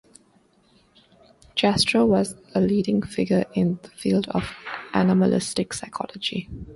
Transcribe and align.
Jastrow 1.55 2.07
was 2.07 2.33
a 2.55 2.59
leading 2.59 3.03
figure 3.03 3.45
in 3.53 3.77
the 3.83 3.89
field 3.89 4.27
of 4.29 4.49
anomalistic 4.95 5.73
psychology. 5.75 6.49